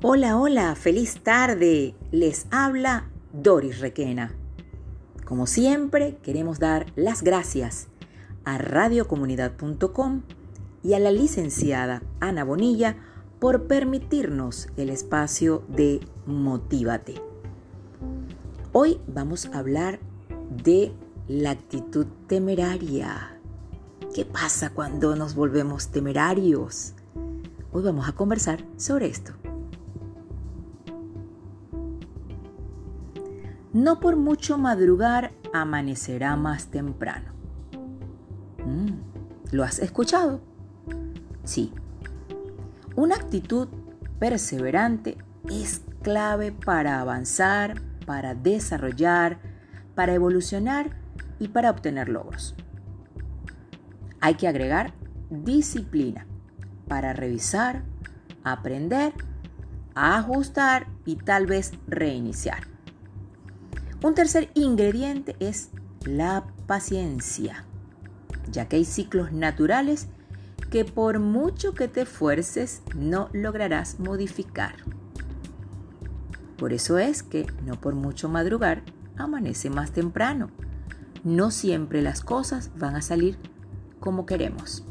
[0.00, 1.92] Hola, hola, feliz tarde.
[2.12, 4.32] Les habla Doris Requena.
[5.24, 7.88] Como siempre, queremos dar las gracias
[8.44, 10.22] a radiocomunidad.com
[10.84, 12.94] y a la licenciada Ana Bonilla
[13.40, 17.20] por permitirnos el espacio de Motívate.
[18.70, 19.98] Hoy vamos a hablar
[20.62, 20.92] de
[21.26, 23.36] la actitud temeraria.
[24.14, 26.94] ¿Qué pasa cuando nos volvemos temerarios?
[27.72, 29.32] Hoy vamos a conversar sobre esto.
[33.72, 37.32] No por mucho madrugar amanecerá más temprano.
[38.64, 40.40] Mm, ¿Lo has escuchado?
[41.44, 41.72] Sí.
[42.96, 43.68] Una actitud
[44.18, 45.18] perseverante
[45.50, 49.38] es clave para avanzar, para desarrollar,
[49.94, 50.90] para evolucionar
[51.38, 52.54] y para obtener logros.
[54.20, 54.94] Hay que agregar
[55.30, 56.26] disciplina
[56.88, 57.82] para revisar,
[58.44, 59.12] aprender,
[59.94, 62.77] ajustar y tal vez reiniciar.
[64.00, 65.70] Un tercer ingrediente es
[66.04, 67.64] la paciencia,
[68.50, 70.06] ya que hay ciclos naturales
[70.70, 74.76] que por mucho que te esfuerces no lograrás modificar.
[76.56, 78.82] Por eso es que no por mucho madrugar
[79.16, 80.50] amanece más temprano.
[81.24, 83.36] No siempre las cosas van a salir
[83.98, 84.84] como queremos.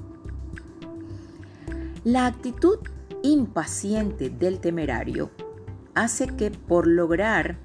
[2.03, 2.79] La actitud
[3.23, 5.31] impaciente del temerario
[5.95, 7.57] hace que por lograr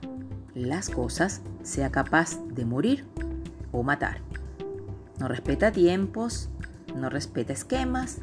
[0.55, 3.05] las cosas sea capaz de morir
[3.73, 4.19] o matar.
[5.19, 6.51] No respeta tiempos,
[6.95, 8.19] no respeta esquemas,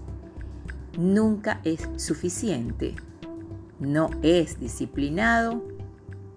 [0.97, 2.95] nunca es suficiente,
[3.79, 5.63] no es disciplinado,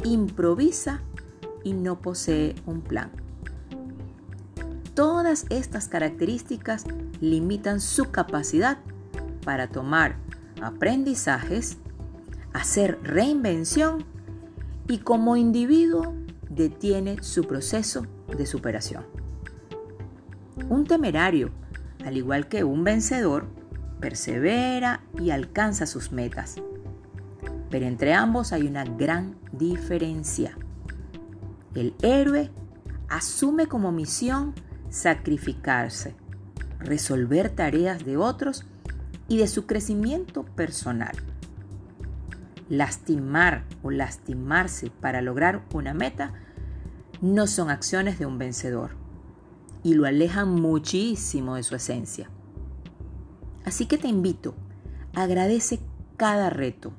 [0.04, 1.00] improvisa
[1.64, 3.10] y no posee un plan.
[4.94, 6.84] Todas estas características
[7.20, 8.78] limitan su capacidad
[9.44, 10.16] para tomar
[10.60, 11.78] aprendizajes,
[12.52, 14.04] hacer reinvención
[14.92, 16.12] y como individuo
[16.50, 19.06] detiene su proceso de superación.
[20.68, 21.48] Un temerario,
[22.04, 23.46] al igual que un vencedor,
[24.00, 26.56] persevera y alcanza sus metas.
[27.70, 30.58] Pero entre ambos hay una gran diferencia.
[31.74, 32.50] El héroe
[33.08, 34.52] asume como misión
[34.90, 36.14] sacrificarse,
[36.80, 38.66] resolver tareas de otros
[39.26, 41.16] y de su crecimiento personal
[42.72, 46.32] lastimar o lastimarse para lograr una meta
[47.20, 48.96] no son acciones de un vencedor
[49.82, 52.30] y lo alejan muchísimo de su esencia.
[53.66, 54.54] Así que te invito,
[55.14, 55.80] agradece
[56.16, 56.94] cada reto,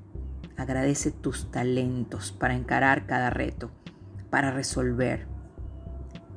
[0.57, 3.71] agradece tus talentos para encarar cada reto,
[4.29, 5.25] para resolver.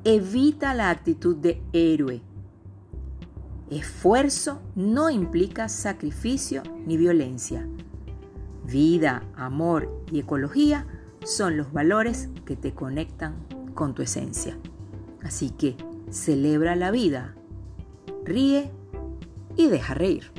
[0.03, 2.23] Evita la actitud de héroe.
[3.69, 7.67] Esfuerzo no implica sacrificio ni violencia
[8.67, 10.85] Vida, amor y ecología
[11.23, 13.35] son los valores que te conectan
[13.73, 14.57] con tu esencia.
[15.23, 15.77] Así que
[16.09, 17.33] celebra la vida,
[18.25, 18.69] ríe
[19.55, 20.31] y deja reír.